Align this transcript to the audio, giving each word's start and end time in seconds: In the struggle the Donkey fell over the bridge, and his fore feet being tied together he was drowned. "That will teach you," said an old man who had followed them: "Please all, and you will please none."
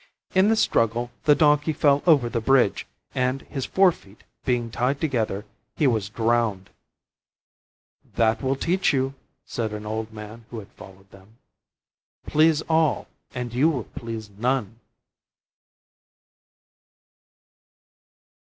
In 0.33 0.47
the 0.47 0.55
struggle 0.55 1.11
the 1.25 1.35
Donkey 1.35 1.73
fell 1.73 2.01
over 2.07 2.27
the 2.27 2.41
bridge, 2.41 2.87
and 3.13 3.43
his 3.43 3.67
fore 3.67 3.91
feet 3.91 4.23
being 4.45 4.71
tied 4.71 4.99
together 4.99 5.45
he 5.75 5.85
was 5.85 6.09
drowned. 6.09 6.71
"That 8.15 8.41
will 8.41 8.55
teach 8.55 8.93
you," 8.93 9.13
said 9.45 9.73
an 9.73 9.85
old 9.85 10.11
man 10.11 10.45
who 10.49 10.57
had 10.57 10.69
followed 10.69 11.11
them: 11.11 11.37
"Please 12.25 12.63
all, 12.63 13.09
and 13.35 13.53
you 13.53 13.69
will 13.69 13.83
please 13.93 14.31
none." 14.31 14.79